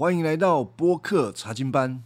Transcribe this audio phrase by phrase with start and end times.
[0.00, 2.02] 欢迎来到播客查经班。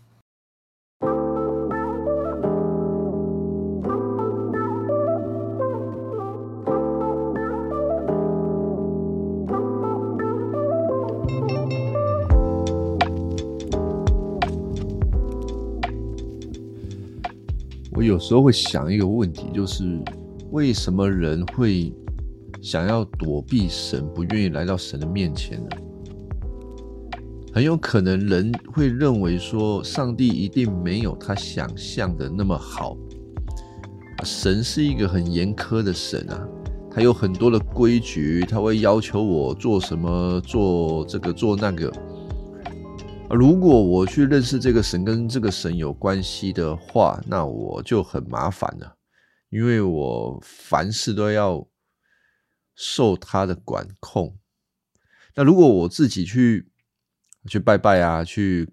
[17.92, 20.02] 我有时候会想一个问题，就是
[20.50, 21.94] 为什么人会
[22.60, 25.76] 想要躲避神，不愿意来到神的面前呢？
[27.54, 32.96] 很有可能人会认为说，上帝一定没有他想象的那么好。
[34.24, 36.48] 神是一个很严苛的神啊，
[36.90, 41.92] 他有很多的规矩，他会要求我做什么，做这个，做那个。
[43.30, 48.96] 如果我去认识这个神跟这个神有关系的话，那我就很麻烦了，
[49.50, 51.64] 因为我凡事都要
[52.74, 54.36] 受他的管控。
[55.36, 56.68] 那如果我自己去
[57.46, 58.68] 去拜拜啊，去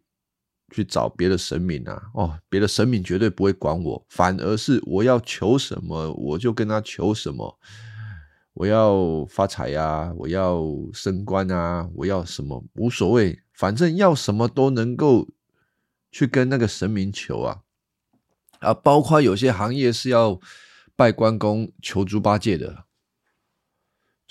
[0.74, 7.60] 去找别的神明啊，哦，别的神明绝对不会管我，反而是我要求什么，我就跟他求什么。
[8.54, 10.62] 我要发财呀，我要
[10.94, 13.40] 升官啊，我要什么无所谓。
[13.54, 15.28] 反正要什么都能够
[16.12, 17.62] 去跟那个神明求啊
[18.60, 20.40] 啊，包括有些行业是要
[20.96, 22.86] 拜关公求猪八戒的。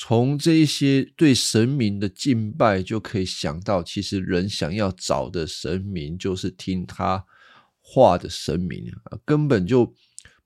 [0.02, 7.26] 从这一些对神明的敬拜，就可以想到，其实人想要找的神明，就是听他
[7.82, 9.94] 话的神明啊，根本就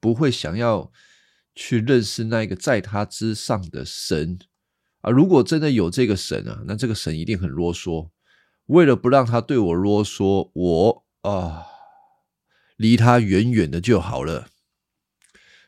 [0.00, 0.90] 不会想要
[1.54, 4.40] 去认识那个在他之上的神
[5.02, 5.10] 啊。
[5.12, 8.10] 如果真的有这个神啊，那这个神一定很啰嗦。
[8.66, 11.66] 为了不让他对我啰嗦，我啊
[12.76, 14.48] 离他远远的就好了。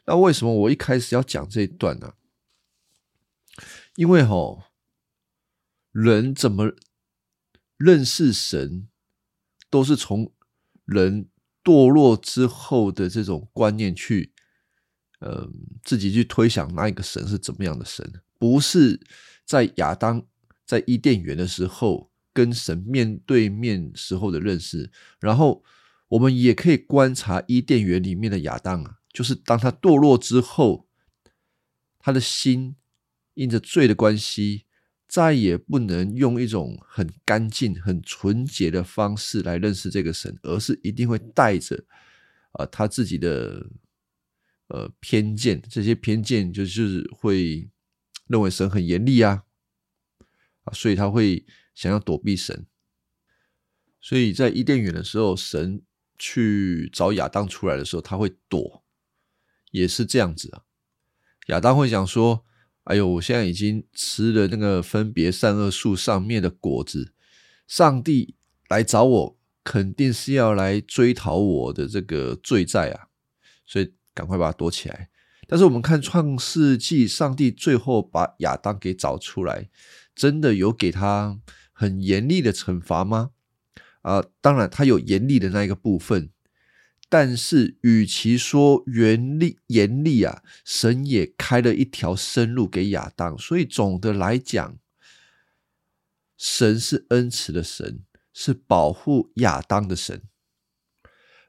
[0.07, 2.15] 那为什么我一开始要讲这一段呢？
[3.97, 4.71] 因为哈，
[5.91, 6.73] 人怎么
[7.77, 8.89] 认识神，
[9.69, 10.33] 都是从
[10.85, 11.29] 人
[11.65, 14.33] 堕落之后的这种观念去，
[15.19, 15.51] 呃，
[15.83, 19.01] 自己去推想那一个神是怎么样的神，不是
[19.45, 20.25] 在亚当
[20.65, 22.11] 在伊甸园的时候。
[22.37, 25.65] 跟神面对面时候的认识，然后
[26.09, 30.87] 我们也可以观察伊甸园里面的亚当啊，就是当他堕落之后，
[31.99, 32.77] 他的心
[33.37, 34.67] 因着罪的关系，
[35.09, 41.85] 再也不能用一种很干净、很纯洁的方式来认识这个神，而是一定会带着
[42.53, 43.71] 啊他自己的
[44.67, 47.71] 呃偏见，这些偏见就是会
[48.27, 49.45] 认为神很严厉啊
[50.65, 51.47] 啊，所以他会。
[51.77, 52.65] 想要躲避神，
[54.01, 55.83] 所以在伊甸园的时候，神
[56.19, 58.83] 去找亚当出来的时候，他会躲，
[59.73, 60.63] 也是这样子啊。
[61.49, 62.46] 亚当会想说
[62.87, 67.13] ：“哎呦，我现在已经吃了那个分别善恶树上面的果子，
[67.69, 68.35] 上帝
[68.69, 73.09] 来找我，肯定是要来追讨我的这个罪债啊，
[73.67, 75.11] 所以赶快把它躲起来。”
[75.49, 79.69] 但是我们看创世纪，上帝最后把亚当给找出来，
[80.15, 81.39] 真的有给他。
[81.79, 83.33] 很严厉的惩罚吗？
[84.01, 86.31] 啊，当然，他有严厉的那一个部分，
[87.09, 94.79] 但是与其说严厉严厉啊，神也开了一条生路给亚当，所以总的来讲，
[96.37, 98.01] 神是恩慈的神，
[98.33, 100.23] 是保护亚当的神，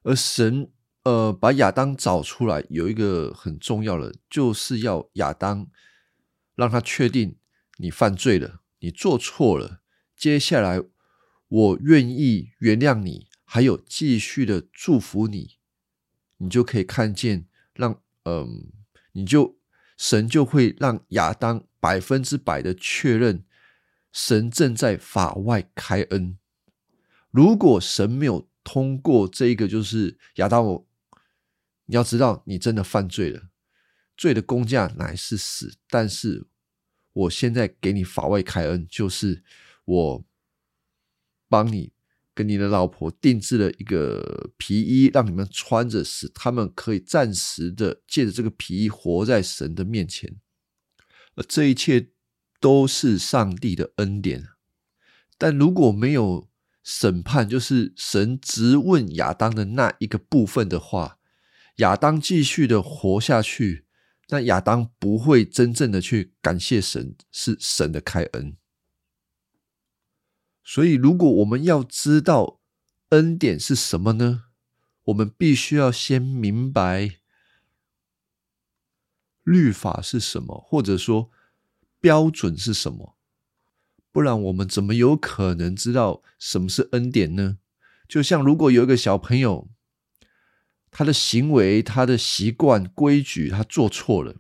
[0.04, 0.70] 而神
[1.04, 5.68] 呃把亚当找出来，有一个很重要的，就是要亚当
[6.56, 7.38] 让他确定
[7.78, 9.82] 你犯罪了，你做错了。
[10.16, 10.82] 接下来，
[11.48, 15.58] 我愿意原谅你，还有继续的祝福你，
[16.38, 18.74] 你就可以看见，让嗯，
[19.14, 19.58] 你就
[19.98, 23.46] 神就会让亚当百分之百的确认，
[24.12, 26.38] 神正在法外开恩。
[27.32, 30.88] 如果神没有通过这一个，就是亚当，我
[31.86, 33.50] 你要知道，你真的犯罪了，
[34.18, 35.78] 罪的工价乃是死。
[35.90, 36.48] 但是
[37.14, 39.44] 我现在给你法外开恩，就是。
[39.88, 40.26] 我
[41.48, 41.94] 帮你
[42.38, 50.36] 跟你的老婆定制了一个皮衣，让你们穿着，使他们可以暂时的借着这个皮衣活在神的面前。
[51.34, 52.10] 而这一切
[52.62, 54.44] 都是上帝的恩典。
[55.40, 56.48] 但如果没有
[56.84, 61.18] 审判，就是神直问亚当的那一个部分的话，
[61.78, 63.86] 亚当继续的活下去，
[64.30, 68.56] 那亚当不会真正的去感谢神，是神的开恩。
[70.70, 72.60] 所以，如果我们要知道
[73.12, 74.44] 恩典是什么呢？
[75.06, 77.20] 我们必须要先明白
[79.46, 81.32] 律法是什么，或者说
[82.02, 83.16] 标准是什么。
[84.12, 87.60] 不然我们怎么有可能知道什么是恩典呢？
[88.06, 89.70] 就像如果有一个小朋友，
[90.92, 94.36] 他的行为、他的习惯、规矩，他做错了，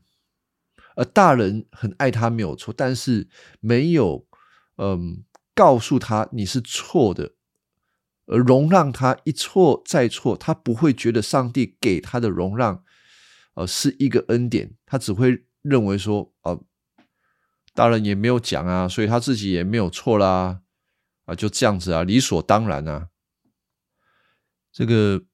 [0.97, 3.29] 而大人很爱他没有错，但是
[3.61, 4.27] 没有
[4.75, 5.23] 嗯
[5.57, 7.33] 告诉他你是错的，
[8.27, 12.83] 而容让他一错再错，他不会觉得上帝给他的容让
[13.55, 16.59] 呃是一个恩典，他只会认为说啊，
[17.73, 20.61] 大人也没有讲啊，所以他自己也没有错啦
[21.25, 23.09] 啊，就这样子啊，理所当然啊，
[24.71, 25.25] 这个。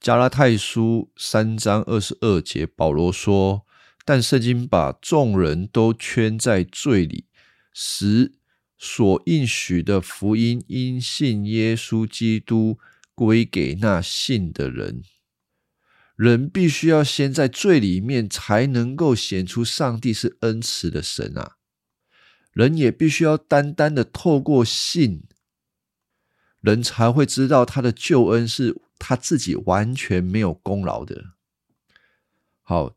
[0.00, 3.64] 加拉太书三章二十二节，保罗说
[4.04, 7.24] ：“但圣经把众人都圈在罪里，
[7.72, 8.34] 使
[8.84, 12.78] 所应许的福音因信耶稣基督
[13.14, 15.02] 归给那信的人。
[16.16, 21.56] 人必须要先在罪里面，才能够显出上帝是恩慈的神啊！
[22.52, 25.22] 人也必须要单单的透过信，
[26.60, 31.34] 人才会知道他的救恩是。”他自己完全没有功劳的。
[32.62, 32.96] 好，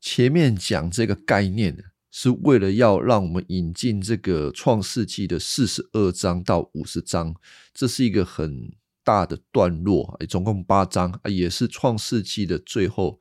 [0.00, 1.84] 前面讲这个概念
[2.16, 7.34] 是为了要让我们引进这个创世纪的四十二章到五十章，
[7.72, 8.72] 这是一个很
[9.02, 13.18] 大的段落，总共八章，也是创世纪的最后。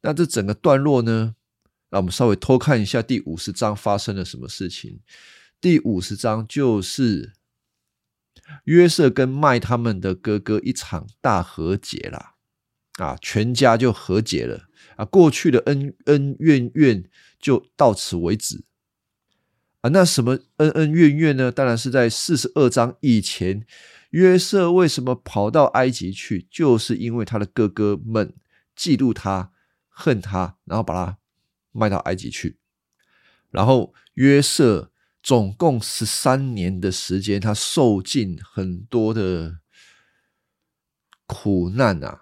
[0.00, 1.34] 那这整个段落呢，
[1.90, 5.00] 让我们稍微偷看一下第五十章发生了什么事情。
[5.60, 7.34] 第五十章就是。
[8.64, 12.34] 约瑟跟麦他们的哥哥一场大和解啦，
[12.98, 14.64] 啊，全家就和解了
[15.00, 17.08] 啊，过去的恩恩怨怨
[17.38, 18.64] 就到此为止
[19.80, 19.88] 啊。
[19.88, 21.50] 那什么恩恩怨怨呢？
[21.50, 23.64] 当然是在四十二章以前，
[24.10, 26.46] 约瑟为什么跑到埃及去？
[26.50, 28.34] 就是因为他的哥哥们
[28.76, 29.52] 嫉妒他、
[29.88, 31.18] 恨他，然后把他
[31.72, 32.58] 卖到埃及去，
[33.50, 34.90] 然后约瑟。
[35.22, 39.58] 总共十三年的时间，他受尽很多的
[41.26, 42.19] 苦难啊。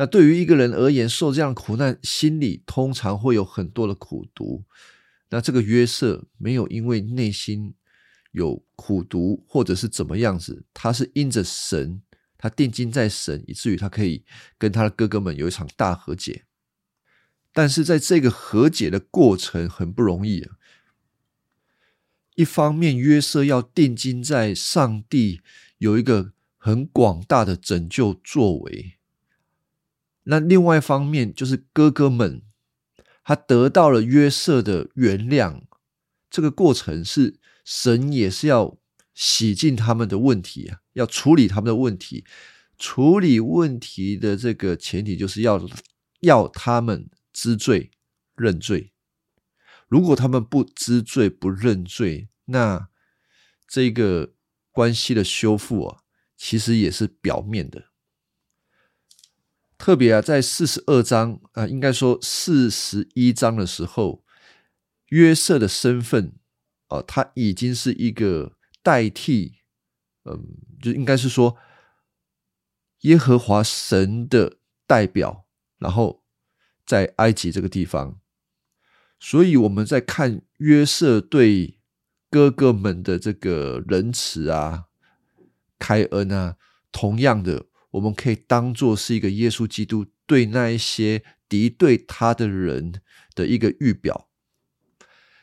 [0.00, 4.64] 那对于一个人而言，受这样苦难，心里通常会有很多的苦毒。
[5.28, 7.74] 那这个约瑟没有因为内心
[8.32, 12.00] 有苦毒，或者是怎么样子，他是因着神，
[12.38, 14.24] 他定睛在神，以至于他可以
[14.56, 16.46] 跟他的哥哥们有一场大和解。
[17.52, 20.56] 但是在这个和解的过程很不容易啊。
[22.36, 25.42] 一方面，约瑟要定睛在上帝
[25.76, 28.94] 有一个很广大的拯救作为；
[30.24, 32.42] 那另外一方面，就是哥哥们
[33.24, 35.62] 他得到了约瑟的原谅，
[36.28, 38.76] 这个过程是神也是要
[39.14, 42.24] 洗净他们的问题啊，要处理他们的问题。
[42.78, 45.60] 处理问题的这个前提，就是要
[46.20, 47.90] 要他们知罪
[48.34, 48.92] 认罪。
[49.86, 52.88] 如果他们不知罪不认罪，那
[53.68, 54.32] 这个
[54.70, 55.98] 关系的修复啊，
[56.36, 57.89] 其实也是表面的。
[59.80, 64.22] 特别啊，在四十二章啊，应该说四十一章的时候，
[65.06, 66.34] 约瑟的身份
[66.88, 69.54] 啊，他已经是一个代替，
[70.24, 71.56] 嗯，就应该是说
[73.00, 75.46] 耶和华神的代表，
[75.78, 76.24] 然后
[76.84, 78.20] 在埃及这个地方。
[79.18, 81.80] 所以我们在看约瑟对
[82.28, 84.88] 哥哥们的这个仁慈啊、
[85.78, 86.58] 开恩啊，
[86.92, 93.02] 同样的，我们可以当做是一个耶稣基督对那一些敌对他的人
[93.34, 94.28] 的一个预表。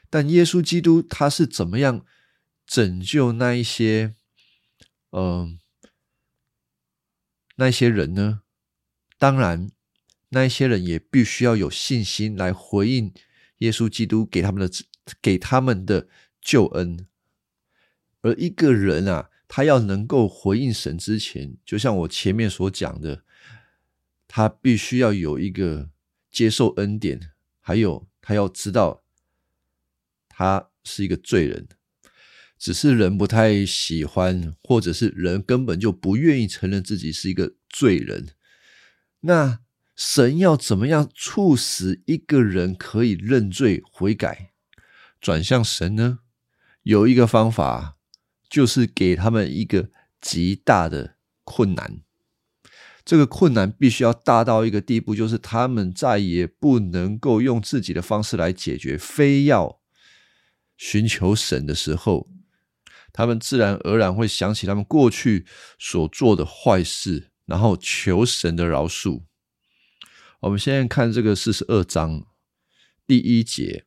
[0.10, 2.06] 但耶稣基督他是怎么样
[2.66, 4.16] 拯救那一些，
[5.12, 5.60] 嗯，
[7.58, 8.42] 那些人呢？
[9.18, 9.70] 当然，
[10.30, 13.14] 那一些人也必须要有信心来回应。
[13.58, 14.72] 耶稣基督给他们的
[15.22, 16.08] 给他们的
[16.40, 17.08] 救恩，
[18.22, 23.24] 而一个人啊，他要能够回应神之前，就像我前面所讲的，
[24.28, 25.90] 他必须要有一个
[26.32, 29.04] 接受恩典，还有他要知道
[30.28, 31.68] 他是一个罪人，
[32.58, 38.30] 只是人不太喜欢，或者是人根本就不愿意承认自己是一个罪人，
[39.22, 39.60] 那。
[40.00, 44.52] 神要怎么样促使一个人可以认罪悔改，
[45.20, 46.20] 转向神呢？
[46.84, 47.97] 有一个方法，
[48.50, 49.90] 就是给他们一个
[50.22, 52.02] 极大的困难。
[53.06, 59.80] 这个困难必须要大到一个地步，就是他们再也不能够用自己的方式来解决，非要
[60.76, 62.28] 寻求神的时候，
[63.14, 65.46] 他们自然而然会想起他们过去
[65.80, 69.24] 所做的坏事，然后求神的饶恕。
[70.42, 72.28] 我们现在看这个四十二章
[73.08, 73.86] 第一节，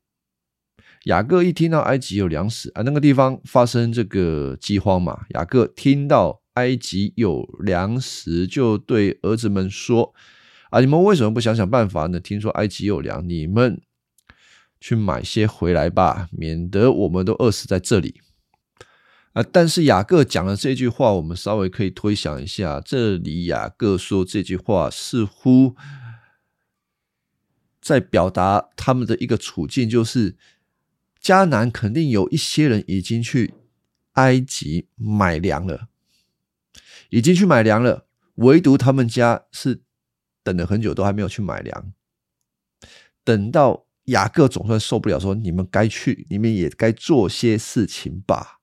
[1.05, 10.13] 雅各一听到埃及有粮食啊，那个地方发生这个饥荒嘛，雅各听到埃及有粮食，就对儿子们说
[10.71, 12.21] ：“啊，你们为什么不想想办法呢？
[12.21, 13.81] 听说埃及有粮，你们
[14.79, 18.21] 去买些回来吧，免得我们都饿死在这里。”
[19.33, 25.77] 啊，但是雅各讲了这句话，我们稍微可以推想一下，这里雅各说这句话似乎。
[27.81, 30.37] 在表达他们的一个处境，就是
[31.23, 33.55] 迦南肯定有一些人已经去
[34.13, 35.89] 埃及买粮了，
[37.11, 39.83] 已经去买粮了，唯独他们家是
[40.43, 41.93] 等了很久都还没有去买粮。
[43.23, 48.61] 等到雅各总算受不了，说：“你们该去，你们也该做些事情吧。”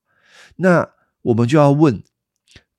[0.56, 0.90] 那
[1.22, 2.02] 我们就要问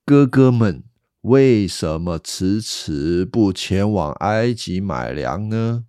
[0.05, 0.83] 哥哥们，
[1.21, 5.85] 为什么迟迟不前往埃及买粮呢？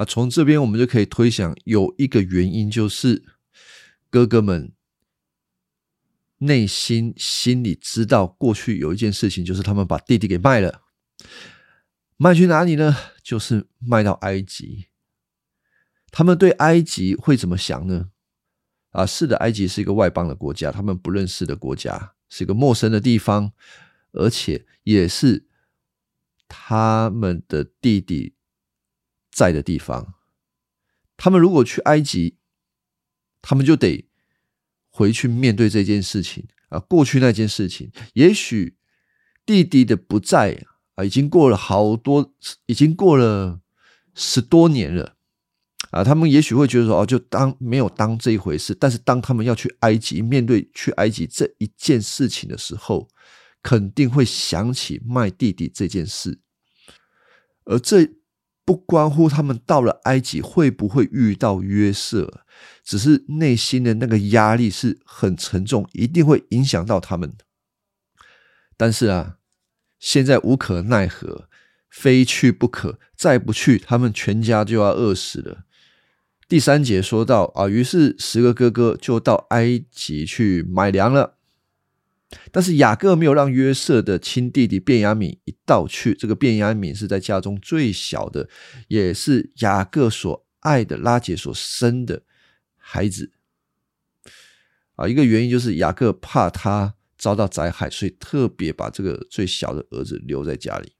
[0.00, 3.22] 啊，从这边我们就可以推想，有一个原因就是
[4.08, 4.72] 哥哥们
[6.38, 10.80] 内心心里知道，过去有一件事情，就是他们把弟弟给卖了，
[12.16, 12.96] 卖去哪里呢？
[13.22, 14.86] 就是卖到埃及。
[16.10, 18.08] 他们对埃及会怎么想呢？
[18.92, 23.52] 啊，是的，埃及是一个外邦的国家，他们不认识的国家，是一个陌生的地方，
[24.12, 25.46] 而且也是
[26.48, 28.32] 他们的弟弟。
[29.40, 30.12] 在的地方，
[31.16, 32.36] 他们如果去埃及，
[33.40, 34.06] 他们就得
[34.90, 36.78] 回去面对这件事情啊。
[36.78, 38.76] 过去那件事情，也许
[39.46, 40.66] 弟弟的不在
[40.96, 42.34] 啊，已经过了好多，
[42.66, 43.62] 已经过了
[44.14, 45.16] 十多年了
[45.90, 46.04] 啊。
[46.04, 48.74] 他们也许会觉得说，哦，就当没有当这一回事。
[48.74, 53.08] 但是当他们要去埃及，面对去埃及这一件事情的时候，
[53.62, 56.40] 肯定会想起卖弟弟这件事，
[57.64, 58.19] 而这。
[58.70, 62.44] 不关乎他们到了埃及会不会遇到约瑟，
[62.84, 67.32] 只是内心的那个压力是很沉重，一定会影响到他们。
[68.76, 69.38] 但是啊，
[69.98, 71.48] 现在无可奈何，
[71.88, 75.64] 非去不可，再不去，他们全家就要饿死了。
[76.46, 81.38] 第三节说到啊，于是十个哥哥就到埃及去买粮了。
[82.52, 86.14] 但是雅各没有让约瑟的亲弟弟卞雅敏一道去。
[86.14, 88.48] 这个卞雅敏是在家中最小的，
[88.86, 92.22] 也是雅各所爱的拉杰所生的
[92.76, 93.32] 孩子。
[94.94, 100.92] 啊，一个原因就是雅各怕他遭到灾害，所以特别把这个最小的儿子留在家里。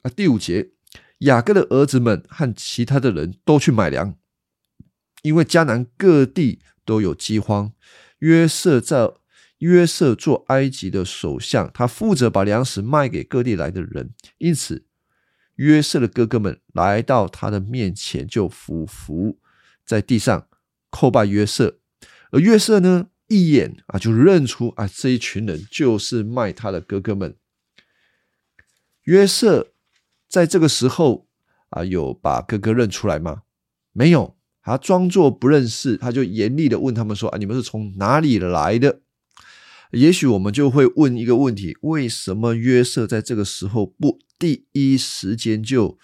[0.00, 0.70] 啊，第五节，
[1.18, 4.14] 雅各的儿子们和其他的人都去买粮，
[5.20, 7.74] 因为迦南各地都有饥荒。
[8.20, 9.12] 约瑟在。
[9.58, 14.10] 约瑟做埃及的首相，他负责把粮食卖给各地来的人。
[14.38, 14.84] 因此，
[15.56, 19.38] 约瑟的哥哥们来到他的面前，就俯伏
[19.84, 20.46] 在地上
[20.90, 21.78] 叩拜约瑟。
[22.30, 27.34] 而约瑟呢，一眼啊就认出啊这一群人就是卖他的哥哥们。
[29.02, 29.72] 约瑟
[30.28, 31.26] 在这个时候
[31.70, 33.42] 啊，有把哥哥认出来吗？
[33.92, 39.00] 没有，他装作不认识，他就严厉的问他们说：“啊，你们是从哪里来的？”
[39.92, 45.98] 也许我们就会问一个问题：为什么约瑟在这个时候不第一时间就，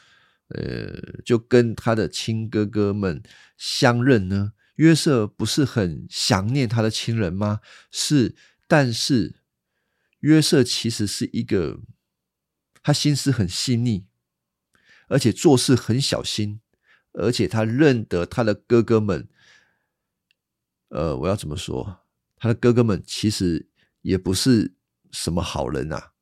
[0.49, 3.23] 呃，就跟他的亲哥哥们
[3.59, 4.55] 相认呢？
[4.77, 7.61] 约瑟不是很想念他的亲人吗？
[7.91, 8.35] 是，
[8.67, 9.37] 但是
[10.21, 11.81] 约瑟其实是一个，
[12.83, 14.07] 他心思很细腻，
[15.09, 16.61] 而且做事很小心，
[17.13, 19.29] 而且他认得他的哥哥们。
[20.89, 22.01] 呃，我要怎么说？
[22.39, 23.69] 他的哥哥们其实。
[24.05, 24.75] 也不是
[25.11, 26.13] 什么好人啊！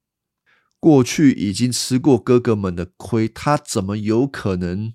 [0.78, 4.94] 过去已经吃过哥哥们的亏，他怎么有可能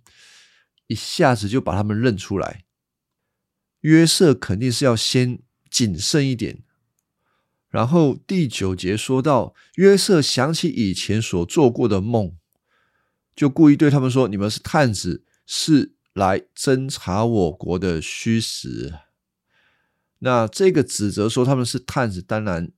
[0.88, 2.66] 一下子就把他们认出来？
[3.82, 5.40] 约瑟肯定是要先
[5.70, 6.64] 谨慎一点。
[7.70, 12.38] 然后第九节说到，约瑟想起以前所做过的梦，
[13.36, 18.94] 就故意对他们说：“你们是探子，是来侦查我国的虚实。”
[20.20, 22.72] 那这个指责说他们是探子，当然。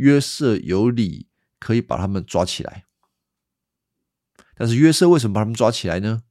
[0.00, 1.26] 约瑟有理，
[1.58, 2.86] 可以把他们抓起来。
[4.56, 6.22] 但是约瑟为什么把他们抓起来呢？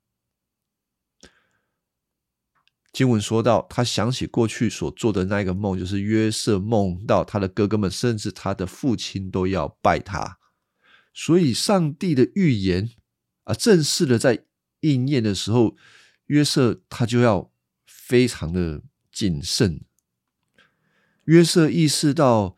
[2.92, 10.40] 经文说到，他想起过去所做的那个梦，就是约瑟梦到他的哥哥们，甚至他的父亲都要拜他。
[11.14, 12.90] 所以，上帝的预言
[13.44, 14.46] 啊，正式的在
[14.80, 15.78] 应验的时候，
[16.26, 17.52] 约瑟他就要
[17.86, 19.86] 非常的谨慎。
[21.26, 22.58] 约瑟意识到。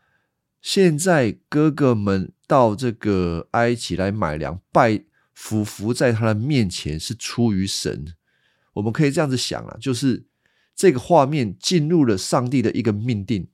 [0.62, 5.04] 现在哥哥们到这个埃及来买粮，拜
[5.34, 8.14] 伏伏在他的面前是出于神。
[8.74, 10.24] 我们可以这样子想啊，就是
[10.76, 13.48] 这个画面进入了上帝的一个命定。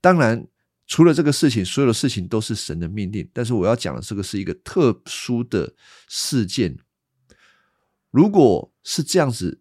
[0.00, 0.46] 当然，
[0.86, 3.28] 除了这个事情，所有的事情都是神的命令。
[3.32, 5.74] 但是我要讲的这个是一个特殊的
[6.08, 6.78] 事件。
[8.10, 9.60] 如果是这样子，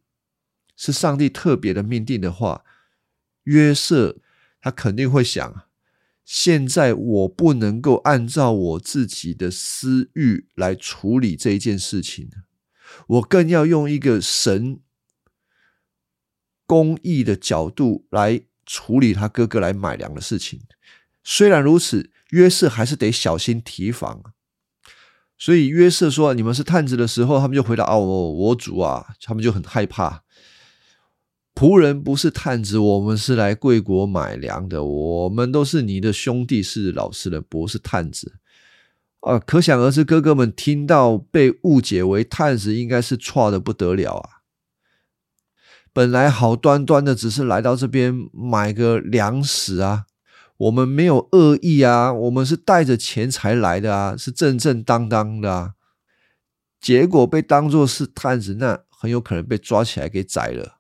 [0.78, 2.64] 是上帝特别的命定的话，
[3.44, 4.18] 约瑟
[4.62, 5.64] 他肯定会想。
[6.26, 12.30] 现在我不能够按照我自己的私欲来处理这一件事情，
[13.08, 14.80] 我更要用一个神
[16.66, 20.62] 公义的角度来处理他哥哥来买粮的事情。
[21.24, 24.24] 虽然如此，约瑟还是得小心提防。
[25.38, 30.24] 所以约瑟说：“你们是探子的时候，他们就回答：‘哦，我主啊！’他们就很害怕。”
[31.56, 34.84] 仆人不是探子，我们是来贵国买粮的。
[34.84, 38.34] 我们都是你的兄弟，是老实人，不是探子。
[39.20, 44.30] 啊，可想而知，哥哥们听到被误解为探子，应该是错的不得了啊！
[45.94, 50.06] 本来好端端的，只是来到这边买个粮食啊，
[50.58, 55.74] 我们没有恶意啊，我们是带着钱财来的啊，是正正当当的啊。
[56.82, 60.80] 结果被当作是探子，那很有可能被抓起来给宰了。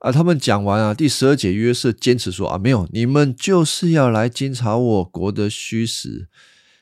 [0.00, 6.28] 啊，他们讲完啊，第十二节约瑟坚持说啊，没有，你们就是要来监察我国的虚实。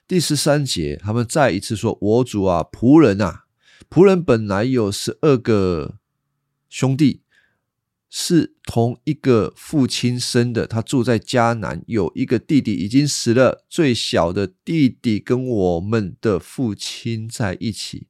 [0.08, 3.44] 第十三节，他们再一次说，我主啊，仆人啊，
[3.88, 5.98] 仆人本来有十二个
[6.68, 7.22] 兄弟，
[8.10, 18.08] 是同一个父亲生的，他住在迦南，有一个弟弟已经死了，最小的弟弟跟我们的父亲在一起，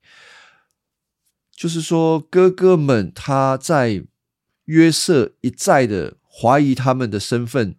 [1.54, 4.04] 就是说哥哥们他在。
[4.64, 7.76] 约瑟一再的怀疑他们的身份，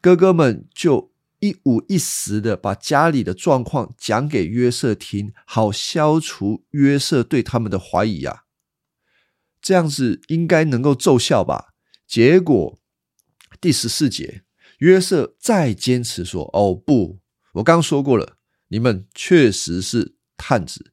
[0.00, 8.44] 哥哥们就一五一十的把家里的状况讲给约瑟听，好消除约瑟对他们的怀疑啊。
[9.60, 11.74] 这样子应该能够奏效吧？
[12.06, 12.78] 结果
[13.60, 14.42] 第十四节，
[14.78, 17.18] 约瑟再坚持说：“哦不，
[17.54, 18.36] 我刚说过了，
[18.68, 20.90] 你们确实是探子。”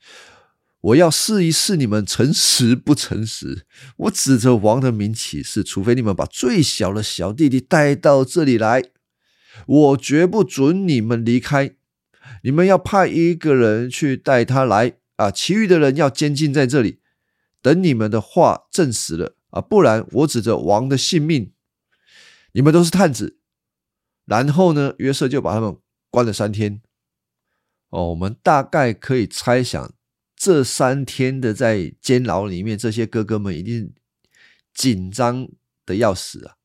[0.82, 3.66] 我要试一试你们诚实不诚实。
[3.98, 8.84] 我指着王的名起誓，除非你们把最小的小弟弟带到这里来，
[9.68, 11.76] 我绝不准你们离开。
[12.44, 17.00] 你们要派一个人去带他来啊，其余的人要监禁在这里，
[17.62, 21.52] 等你们的话证实了啊，不然我指着王的性命，
[22.54, 23.38] 你们都是探子。
[24.26, 25.78] 然后呢，约瑟就把他们
[26.10, 26.82] 关了三天。
[27.90, 29.94] 哦，我们大概可以猜想。
[30.42, 33.94] 这三天的在监牢里面，这些哥哥们一定
[34.74, 35.48] 紧张
[35.86, 36.56] 的要死啊！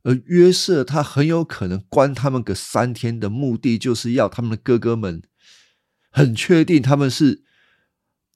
[0.00, 5.20] 而约瑟他很有可能关他们个三天的目的，就是要他们的哥哥们
[6.10, 7.44] 很确定他们是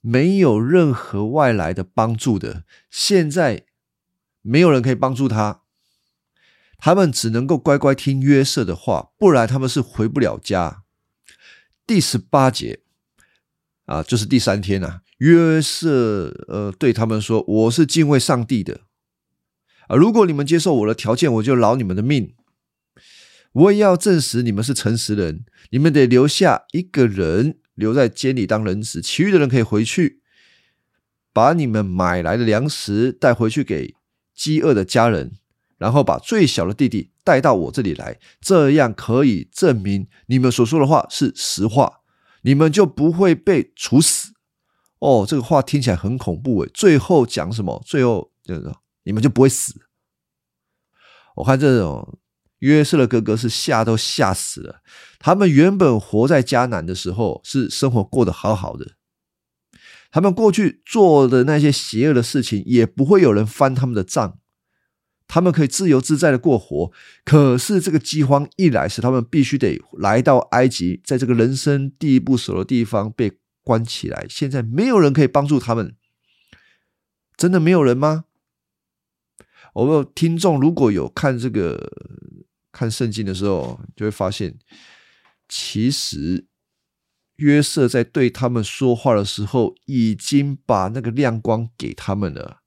[0.02, 2.64] 没有任何外来的帮助的。
[2.90, 3.64] 现在
[4.42, 5.62] 没有人可以帮助他，
[6.76, 10.82] 他们只能够乖乖听约瑟的话，不然他们是回不了家。
[11.86, 12.83] 第十八节。
[13.86, 18.80] 啊，就是第三天啊，约瑟呃对他们说：“我是敬畏上帝的
[19.88, 22.34] 啊，如果你们接受我的条件，我就饶你们的命。
[23.52, 30.20] 我也要证实你们是诚实人，你们得留下一个人留在监里当人质，其余的人可以回去，
[31.32, 33.94] 把你们买来的粮食带回去给
[34.34, 35.32] 饥饿的家人，
[35.78, 42.00] 然后把最小的弟弟带到我这里来，这样可以证明你们所说的话是实话。”
[42.44, 44.32] 你们就不会被处死
[45.00, 46.70] 哦，这个话听起来很恐怖诶。
[46.72, 47.82] 最后讲什么？
[47.84, 49.74] 最后就是你们就不会死。
[51.36, 52.18] 我看这种
[52.60, 54.82] 约瑟的哥哥是吓都吓死了。
[55.18, 58.92] 他们原本活在迦南的时候是生活过得好好的，
[60.10, 64.38] 他们过去做的那些邪恶的事情也不会有人翻他们的账。
[65.26, 66.92] 他们可以自由自在的过活，
[67.24, 73.32] 可是这个饥荒一来，使他们必须得来到埃及，在这个人生地不熟的地方被
[73.62, 74.26] 关起来。
[74.28, 75.96] 现在没有人可以帮助他们，
[77.36, 78.26] 真的没有人吗？
[79.72, 81.92] 我们听众如果有看这个
[82.70, 84.56] 看圣经的时候，就会发现，
[85.48, 86.46] 其实
[87.36, 92.60] 约瑟在对他们说话的时候，已经把那个亮光给他们了。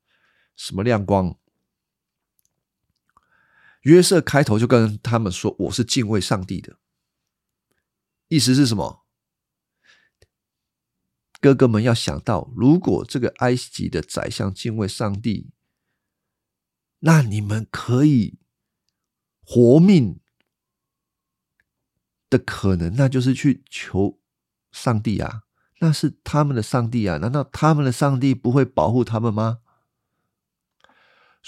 [0.57, 1.37] 什么亮光？
[3.81, 6.77] 约瑟开头就跟他们说：“我是敬畏上帝的。”
[8.27, 9.05] 意思是什么？
[11.39, 15.51] 哥哥们要想到，如果这个埃及的宰相敬畏上帝，
[16.99, 18.39] 那你们可以
[19.45, 20.19] 活命
[22.29, 24.19] 的可能，那就是去求
[24.71, 25.43] 上帝啊！
[25.79, 27.17] 那是他们的上帝啊！
[27.17, 29.59] 难道他们的上帝不会保护他们吗？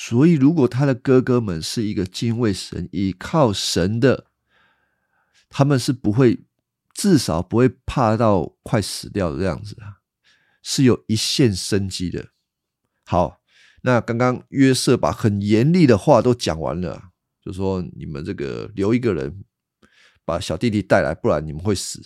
[0.01, 4.27] 所以，如果他的哥哥们是一个敬畏神、依靠神的，
[5.49, 6.45] 他们是不会，
[6.93, 9.99] 至少不会怕到快死掉的样子啊，
[10.63, 12.29] 是有一线生机的。
[13.05, 13.41] 好，
[13.81, 17.09] 那刚刚约瑟把很严厉的话都讲完了，
[17.43, 19.43] 就说你们这个留一个人
[20.23, 22.01] 把小弟弟带来，不然你们会死。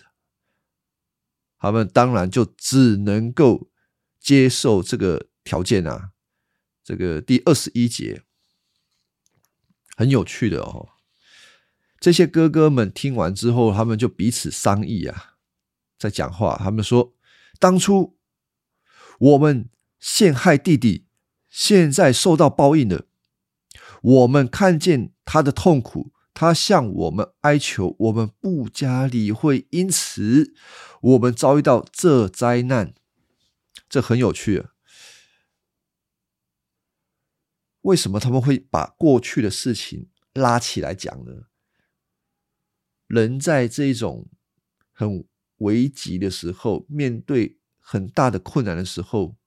[1.60, 3.70] 他们当然就只能够
[4.20, 6.13] 接受这个条件啊。
[6.84, 8.22] 这个第二十一节
[9.96, 10.90] 很有趣的哦。
[12.00, 15.36] 这些哥哥们听完之后，他们就彼此商议啊，
[15.98, 16.58] 在讲话。
[16.58, 17.14] 他们说
[17.60, 18.18] ：“当初
[19.20, 19.70] 我们
[20.00, 21.06] 陷害弟弟，
[21.50, 23.06] 现在受到报应了。
[24.02, 30.56] 我们看见他的痛苦。”他向我们哀求，我们不加理会，因此
[31.00, 32.96] 我们遭遇到这灾难。
[33.88, 34.66] 这很有趣。
[37.84, 41.44] 为什么他们会把过去的事情拉起来讲呢？
[43.08, 44.30] 人在这种
[44.92, 45.26] 很
[45.58, 49.38] 危急的时候，面对很大的困难的时候，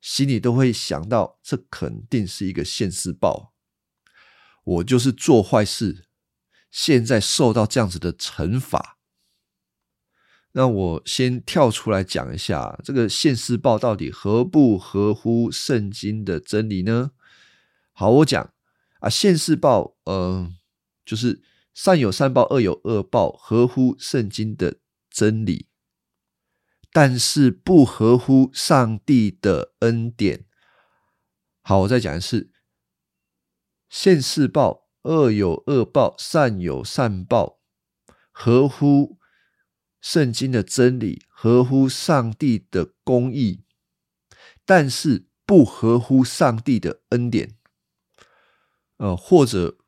[0.00, 3.54] 心里都会想到，这肯定是一个现世报。
[4.62, 6.06] 我就是做坏事，
[6.70, 8.98] 现在受到这样子的惩罚。
[10.52, 17.12] 那我先跳出来讲一下，这个现世报到底合不合乎圣经的真理呢？
[18.00, 18.54] 好，我讲
[19.00, 20.50] 啊，现世报，呃，
[21.04, 21.42] 就是
[21.74, 24.78] 善有善报，恶有恶报，合乎圣经的
[25.10, 25.68] 真理，
[26.94, 30.46] 但是不合乎上帝的恩典。
[31.60, 32.50] 好，我再讲一次。
[33.90, 37.60] 现世报，恶有恶报，善有善报，
[38.30, 39.18] 合乎
[40.00, 43.62] 圣经的真理，合乎上帝的公义，
[44.64, 47.58] 但是不合乎上帝的恩典。
[49.00, 49.78] 呃，或者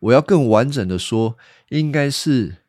[0.00, 1.36] 我要更完整的说，
[1.68, 2.64] 应该是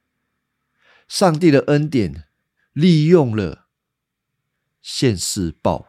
[1.07, 2.25] 上帝的恩典
[2.73, 3.67] 利用了
[4.81, 5.87] 现世报。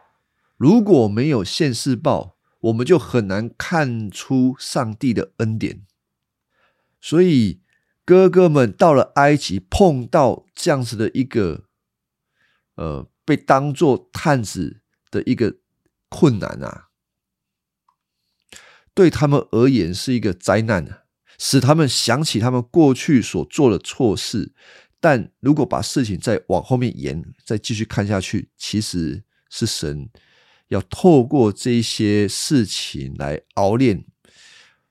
[0.55, 5.85] 如果没有现世报，我们就很难看出上帝的恩典，
[7.01, 7.61] 所以
[8.05, 11.65] 哥哥们到了埃及，碰到这样子的一个，
[12.75, 14.79] 呃，被当做探子
[15.11, 15.57] 的一个
[16.07, 16.84] 困难啊，
[18.95, 21.03] 对他们而言是一个灾难，
[21.37, 24.53] 使他们想起他们过去所做的错事。
[24.99, 30.09] 但如果把事情再往后面延，再继续看下去，其实是神。
[30.69, 34.03] 要透过这些事情来熬练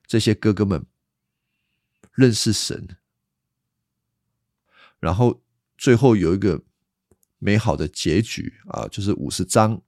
[0.06, 0.86] 这些哥哥们
[2.12, 2.96] 认识神，
[5.00, 5.42] 然后
[5.76, 6.62] 最后有一个
[7.40, 9.82] 美好的结局啊，就是五十章。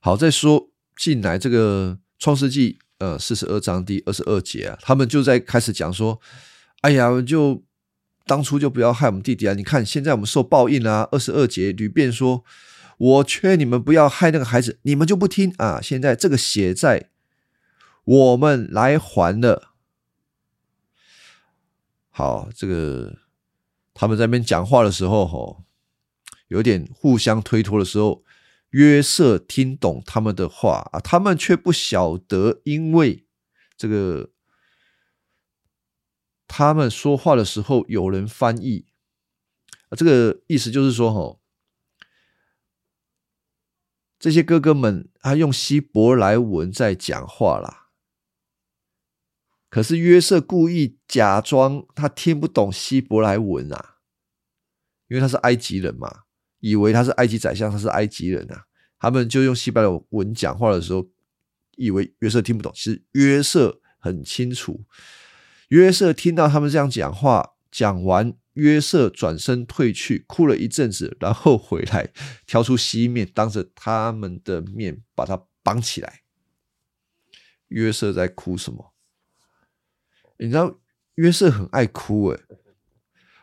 [0.00, 6.20] 好，再说进来这个创世纪呃四十二章第二十二节啊，他们就在开始讲说
[6.82, 7.62] ：“哎呀，就
[8.26, 9.54] 当初就不要害我们弟弟啊！
[9.54, 12.44] 你看现在我们受报应啊！”二十二节吕便说。
[12.98, 15.78] 我劝你们不要害那个孩子，你们就不听啊！
[15.80, 17.10] 现在这个血债，
[18.02, 19.74] 我们来还了。
[22.10, 23.18] 好，这个
[23.94, 25.62] 他们在那边讲话的时候，吼，
[26.48, 28.24] 有点互相推脱的时候，
[28.70, 33.26] 约瑟听懂他们的话啊，他们却不晓得，因为
[33.76, 34.30] 这个
[36.46, 38.86] 他们说话的时候有人翻译
[39.88, 41.40] 啊，这个意思就是说，吼。
[44.18, 47.90] 这些哥哥们，他用希伯来文在讲话啦。
[49.70, 53.98] 可是约瑟故意假装他听不懂希伯来文啊，
[55.06, 56.24] 因为他是埃及人嘛，
[56.60, 58.64] 以为他是埃及宰相，他是埃及人啊。
[58.98, 61.06] 他们就用希伯来文讲话的时候，
[61.76, 62.72] 以为约瑟听不懂。
[62.74, 64.84] 其实约瑟很清楚，
[65.68, 68.34] 约瑟听到他们这样讲话，讲完。
[68.54, 72.10] 约瑟转身退去，哭了一阵子，然后回来，
[72.44, 76.22] 挑出西面，当着他们的面把他绑起来。
[77.68, 78.92] 约瑟在哭什么？
[80.38, 80.76] 你知道
[81.14, 82.40] 约瑟很爱哭诶，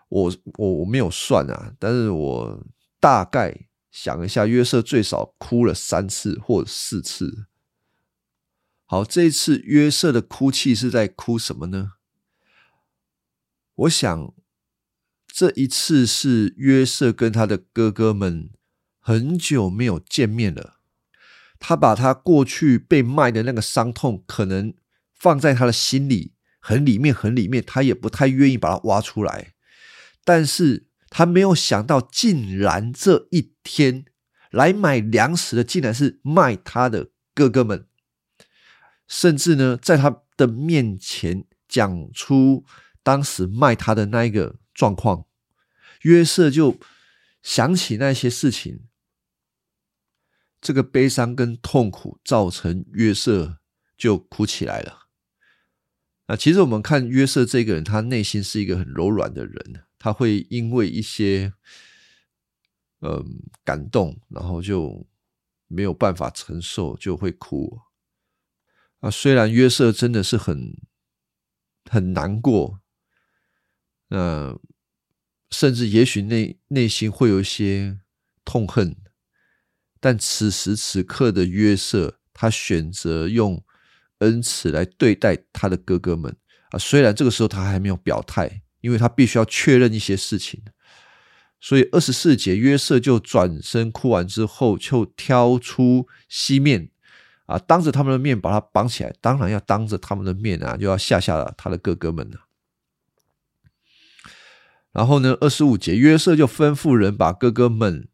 [0.10, 2.68] 我我我没有算啊，但是我
[3.06, 7.46] 大概想一下，约瑟最少哭了三次或四次。
[8.86, 11.92] 好，这一次约瑟的哭泣是在哭什么呢？
[13.76, 14.34] 我想。
[15.28, 18.50] 这一次是约瑟跟他的哥哥们
[19.00, 20.80] 很久没有见面了。
[21.60, 24.74] 他把他过去被卖的那个伤痛，可能
[25.14, 29.54] 放在他的心里很里面，很里面，他也不太愿意把它挖出来。
[30.24, 34.04] 但是他没有想到，竟然这一天
[34.52, 37.88] 来买粮食的，竟然是卖他的哥哥们，
[39.08, 42.66] 甚至呢，在他的面前讲出
[43.02, 45.26] 当时卖他的那一个状况，
[46.02, 46.78] 约瑟就
[47.42, 48.82] 想起那些事情，
[50.60, 53.60] 这个悲伤跟痛苦造成约瑟
[53.98, 55.08] 就哭起来了。
[56.26, 61.52] 啊，其实我们看约瑟这个人，他内心是一个很柔软的人，他会因为一些
[63.00, 65.08] 嗯感动，然后就
[65.66, 67.80] 没有办法承受，就会哭。
[69.00, 70.80] 啊，虽然约瑟真的是很
[71.90, 72.82] 很难过，
[74.10, 74.56] 那
[75.50, 78.00] 甚至也许内内心会有一些
[78.44, 78.96] 痛恨，
[80.00, 83.66] 但此时此刻的约瑟，他选择用。
[84.20, 86.38] 恩慈来对待他的哥哥们
[86.70, 90.62] 啊，虽然这个时候他还没有表态，因为他必须要确认一些事情，
[91.60, 96.92] 所以二十四节约瑟就转身哭完之后，就挑出西面
[97.48, 102.42] 啊，当着他们的面把他绑起来，当然要当着他们的面啊，就要吓吓他的哥哥们了。
[104.92, 108.08] 然后呢，二十五节约瑟就吩咐人把哥哥们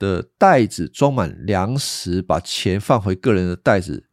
[0.00, 4.08] 的袋子装满粮食，把钱放回个人的袋子。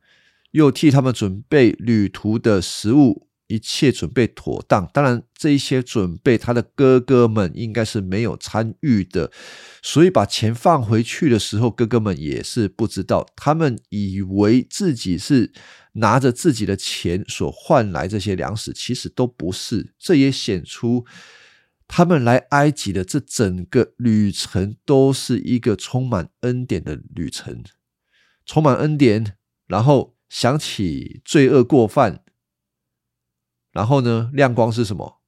[0.51, 4.89] 又替他们准备旅途的食物，一切准备妥当。
[4.93, 9.31] 当然，这一些准备，他的哥哥们应该是没有参与的，
[9.81, 13.25] 所以把钱放回去的时候，哥哥们也是不知道。
[13.35, 15.51] 他们以为自己是
[15.93, 19.93] 拿着自己的钱所换来这些粮食，其实都不是。
[19.97, 21.05] 这也显出
[21.87, 27.63] 他们来埃及的这整个旅程都是一个充满恩典的旅程，
[28.45, 29.35] 充满恩典，
[29.67, 30.15] 然后。
[30.29, 32.21] 想起罪恶过犯，
[33.77, 34.31] 然后呢？
[34.33, 35.21] 亮光是什么？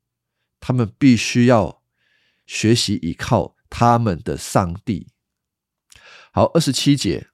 [0.60, 1.84] 他们必须要
[2.48, 5.06] 学习依靠他们的上帝。
[6.32, 7.28] 好，二十七节，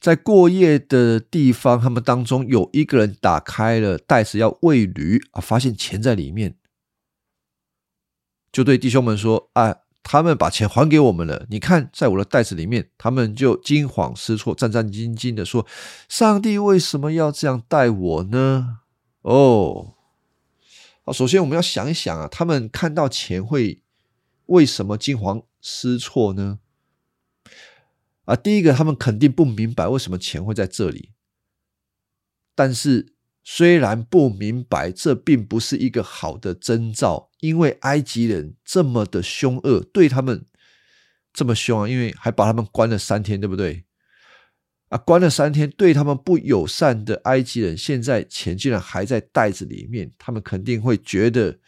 [0.00, 6.56] 在过夜的地方，他们当中有一个人打开了袋子要喂驴啊，发现钱在里面，
[8.50, 15.66] 就对弟兄们说：“啊。”他们把钱还给我们了，你看，在我的袋子里面，他们就惊慌失措、战战兢兢的说
[16.10, 18.80] ：“上帝为什么要这样待我呢？”
[19.22, 19.94] 哦，
[21.04, 23.82] 啊，首先我们要想一想啊，他们看到钱会
[24.46, 26.58] 为什么惊慌失措呢？
[28.24, 31.10] 啊，第一个，他们肯定不明白为什么钱会在这里，
[32.54, 33.14] 但是。
[33.46, 40.46] 虽然不明白，这并不是一个好的征兆，因为埃及人这么的凶恶，对他们
[41.30, 43.84] 这么凶啊，因为还把他们关了三天，对不对？
[44.94, 51.58] 啊，关了三天，对他们不友善的埃及人，现在钱竟然还在袋子里面，他们肯定会觉得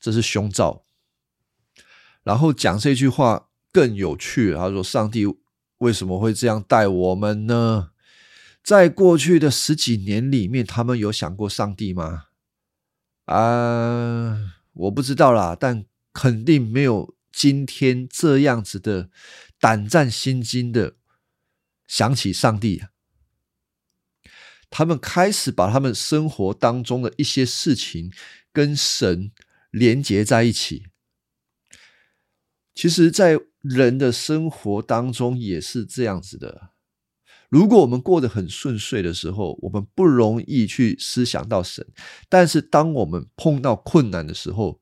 [0.00, 0.84] 这是凶兆。
[2.24, 5.24] 然后讲这句话更有趣，他说：“上帝
[5.78, 7.90] 为什么会这样待我们呢？”
[8.64, 12.24] 在过去的十几年里面，他们有想过上帝吗？
[13.26, 14.36] 啊，
[14.72, 19.10] 我不知道啦，但肯定没有今天这样子的
[19.60, 20.94] 胆战心惊的
[21.86, 22.84] 想起上帝。
[24.70, 28.12] 他们开始把他们生活当中的一些事情
[28.52, 29.30] 跟神
[29.70, 30.86] 连接在一起。
[32.74, 36.70] 其实，在人的生活当中也是这样子的。
[37.48, 41.84] 如果我们过得很顺遂的时候，我们不容易去思想到神；
[42.28, 44.80] 但是当我们碰到困难的时候，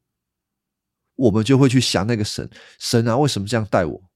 [1.17, 2.49] 我们就会去想那个神。
[2.79, 4.11] 神啊，为什么这样待我？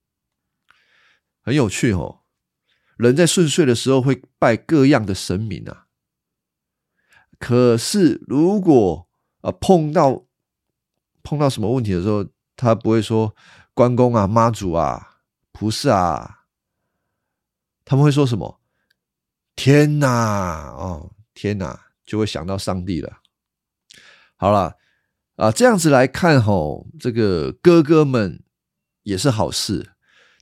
[1.43, 2.23] 很有趣哦。
[2.97, 5.87] 人在顺遂的时候会拜各样的神明啊，
[7.39, 9.09] 可是如果
[9.41, 10.25] 啊碰到
[11.23, 13.35] 碰到什么问题的时候，他不会说
[13.75, 15.19] 关公啊、妈祖啊、
[15.53, 16.33] 菩萨啊。
[17.85, 18.61] 他们会说什么？
[19.55, 20.71] 天哪！
[20.71, 21.87] 哦，天哪！
[22.05, 23.19] 就会想到上帝了。
[24.37, 24.77] 好了
[25.37, 28.43] 啊，这样子来看吼，这个哥哥们
[29.03, 29.96] 也是好事。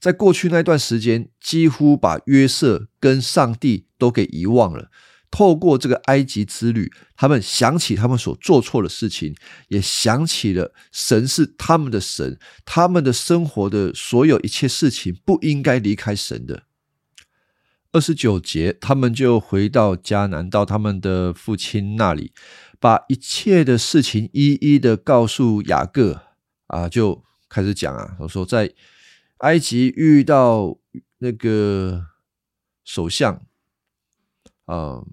[0.04, 4.90] 在过去那段时间，几乎把约瑟跟上帝都给遗忘了。
[5.30, 9.34] 透过这个埃及之旅，他们想起他们所做错的事情，
[9.68, 16.64] 也想起了神是他们的神，他们的生活的所有一切事情不应该离开神的。
[17.92, 22.30] 二十九节，他们就回到迦南，到他们的父亲那里，
[22.78, 26.20] 把一切的事情一一的告诉雅各
[26.66, 28.70] 啊，就开始讲啊，我说在
[29.44, 30.78] 埃及遇到
[31.18, 32.06] 那个
[32.82, 33.42] 首相，
[34.66, 35.04] 嗯，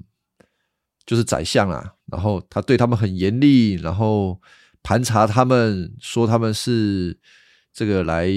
[1.05, 4.39] 就是宰相啊，然后他对他们很严厉，然后
[4.81, 7.19] 盘查他们，说他们是
[7.73, 8.29] 这个来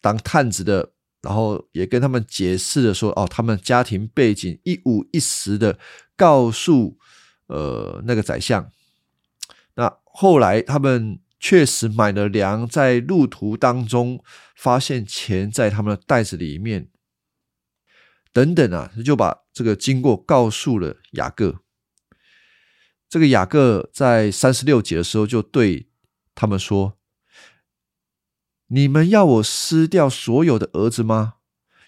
[0.00, 5.78] 当探子的，然后也跟他们解释了说，哦，他们家庭背景一五一十的
[6.16, 6.98] 告诉
[7.46, 8.68] 呃那个宰相。
[9.74, 14.22] 那后来他们确实买了粮，在路途当中
[14.54, 16.90] 发现钱在他们的袋子里面，
[18.30, 21.60] 等等啊，就把这个经过告诉了雅各。
[23.08, 25.88] 这个雅各在三十六节的时候就对
[26.34, 26.98] 他们说
[28.68, 31.36] ：“你们要我撕掉所有的儿子吗？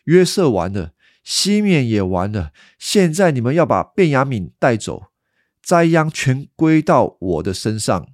[0.04, 5.12] 约瑟完了，西面也完了，现在你们要把便雅敏带走，
[5.62, 8.08] 灾殃全归到我的身上。”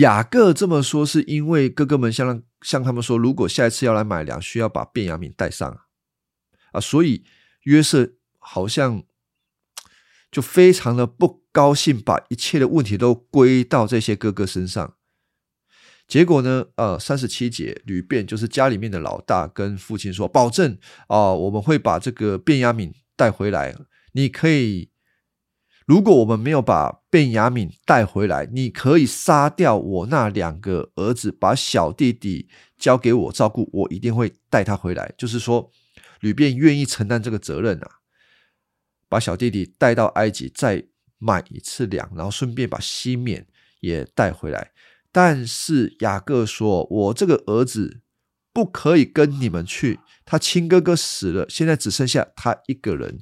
[0.00, 5.80] 雅各这么说，是因为哥哥们向向他们说，如果下一次要来买粮，需要把便雅敏带上
[6.72, 7.24] 啊，所以
[7.62, 9.02] 约瑟好像
[10.30, 11.42] 就非常的不。
[11.52, 14.96] 高兴把一切的问题都归到这些哥哥身上，
[16.08, 16.64] 结果呢？
[16.76, 20.78] 呃，三十七节，吕便就是家里面的老大，跟父亲说：“保证
[21.08, 23.76] 啊，我们会把这个卞雅敏带回来。
[24.12, 24.88] 你可以，
[25.86, 35.12] 如果我们没有把卞雅敏带回来，你可以杀掉我那两个儿子，把小弟弟交给我照顾，我一定会带他回来。
[35.16, 35.70] 就是说，
[36.20, 37.90] 吕便愿意承担这个责任啊，
[39.08, 40.86] 把小弟弟带到埃及，再。”
[41.24, 43.46] 买一次粮，然后顺便把西面
[43.78, 44.72] 也带回来。
[45.12, 48.00] 但是雅各说：“我这个儿子
[48.52, 53.20] 不可以跟你们去，他亲哥哥死了，现在只剩下他一个人。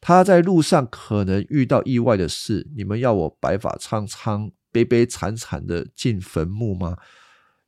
[0.00, 6.96] 他在路上可能遇到意外的事，你们要我白发苍苍、悲悲惨惨的进坟墓吗？”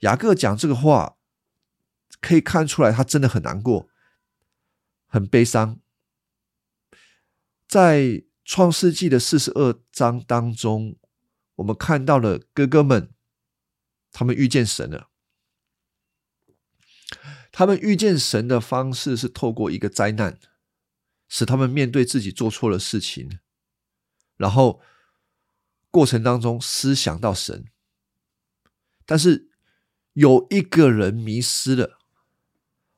[0.01, 1.17] 雅各讲这个话，
[2.21, 3.89] 可以看出来他真的很难过，
[5.07, 5.79] 很悲伤，
[7.67, 8.25] 在。
[8.43, 10.97] 创世纪的四十二章当中，
[11.55, 13.13] 我们看到了哥哥们，
[14.11, 15.09] 他们遇见神了。
[17.53, 20.41] 他们遇见神的方式是透过一个灾难，
[21.31, 23.39] 使他们面对自己做错了事情，
[24.37, 24.83] 然后
[25.91, 27.65] 过程当中思想到神。
[29.07, 29.49] 但是
[30.13, 31.99] 有一个人迷失了，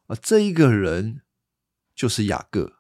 [0.07, 1.23] 而这一个人
[1.95, 2.79] 就是雅各。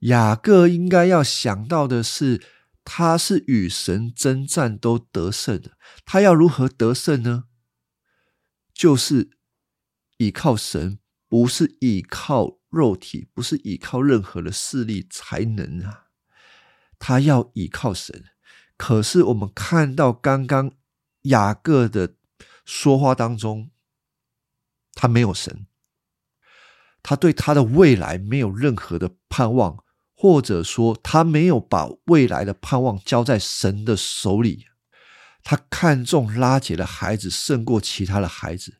[0.00, 2.42] 雅各应该要想到的是，
[2.84, 5.78] 他是与神征战都得胜的。
[6.04, 7.44] 他要如何得胜呢？
[8.74, 9.30] 就是
[10.18, 16.06] 依靠神，不是依靠肉体，不是依靠任何的势力才能啊。
[16.98, 18.24] 他要依靠神。
[18.76, 20.72] 可是我们看到刚刚
[21.22, 22.14] 雅各的
[22.64, 23.70] 说话当中，
[24.92, 25.66] 他没有神，
[27.02, 29.82] 他对他的未来没有任何的盼望。
[30.16, 34.66] 或者说，他没有把未来的盼望交在神的手里。
[35.42, 38.78] 他看重拉结的孩子胜过其他的孩子，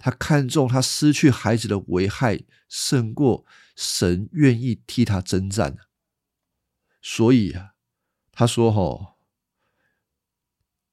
[0.00, 3.44] 他看重他失去孩子的危害胜过
[3.76, 5.76] 神愿意替他征战。
[7.00, 7.74] 所以啊，
[8.32, 9.18] 他说：“吼，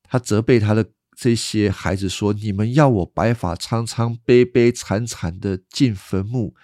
[0.04, 6.56] 他责备他的这些孩子说：‘你们要我白发苍苍、悲悲惨惨的进坟墓。’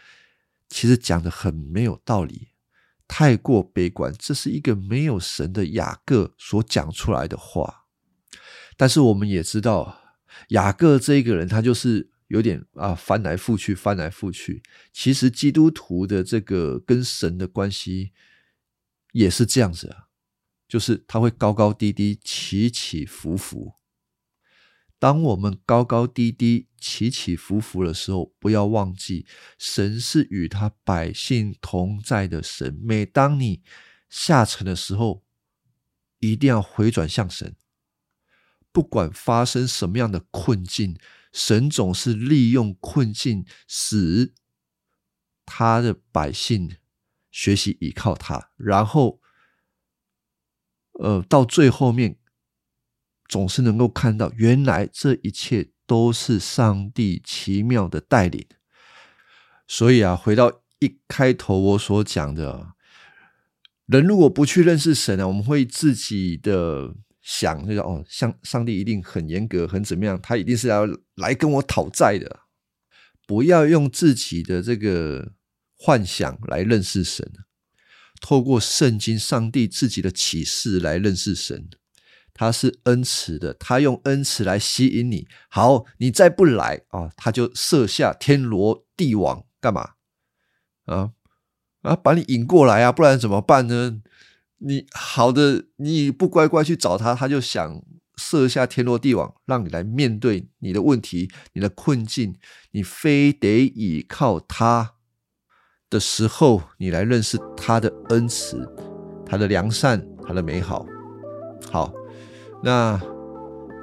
[0.70, 2.50] 其实讲的很没有道理。”
[3.06, 7.86] 太过悲观，这是一个没有神的雅各所讲出来的话。
[8.76, 10.16] 但是我们也知道，
[10.50, 14.64] 雅各这个人，他就是有点啊翻来覆去，翻来覆去。
[14.92, 18.12] 其实基督徒的这个跟神的关系
[19.12, 20.08] 也是这样子啊，
[20.68, 23.76] 就是他会高高低低，起起伏伏。
[24.98, 29.28] 当我们高高低低、起起伏伏的时候，不要忘记，
[29.60, 32.80] 神是与他百姓同在的神。
[32.82, 33.62] 每当你
[34.10, 35.24] 下沉的时候，
[36.18, 37.56] 一定要回转向神。
[38.72, 40.98] 不管发生什么样的困境，
[41.34, 44.34] 神总是利用困境使
[45.46, 46.78] 他的百姓
[47.30, 49.20] 学习依靠他，然后，
[50.94, 52.18] 呃，到最后面。
[53.30, 58.46] 总是能够看到，原来这一切都是上帝奇妙的带领。
[59.66, 62.74] 所以啊，回到一开头我所讲的，
[63.88, 66.94] 人如果不去认识神啊，我们会自己的
[67.24, 72.42] 想，那个哦，像上帝一定很严格，很怎么样，他一定是要来跟我讨债的。
[73.26, 75.32] 不要用自己的这个
[75.78, 77.32] 幻想来认识神，
[78.20, 81.70] 透过圣经、上帝自己的启示来认识神。
[82.34, 85.28] 他是恩慈的，他用恩慈来吸引你。
[85.50, 89.92] 好，你再不来啊，他就设下天罗地网，干嘛？
[90.86, 91.12] 啊
[91.84, 94.02] 啊，把你引过来啊，不然怎么办呢？
[94.66, 97.82] 你好的，你不乖乖去找他，他就想
[98.16, 102.36] 设下天罗地网，让你来面对你的问题、你的困境，
[102.72, 104.94] 你非得倚靠他
[105.90, 108.66] 的时候，你来认识他的恩慈、
[109.26, 110.86] 他的良善、他的美好。
[111.70, 111.92] 好，
[112.64, 112.98] 那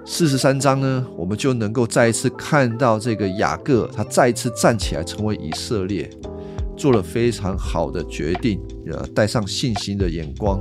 [0.06, 6.08] 四十三章呢，我们就能够再一次看到这个雅各，他再一次站起来，成为以色列，
[6.74, 10.58] 做了非常好的决定，呃，带上信心的眼光。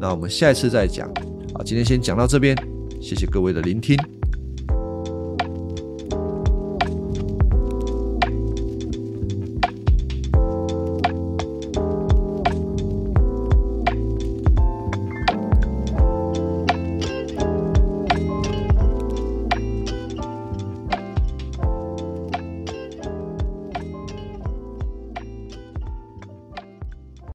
[0.00, 1.08] 那我们下一次再讲。
[1.54, 2.56] 啊，今天先讲到这边，
[3.00, 3.96] 谢谢各位的聆听。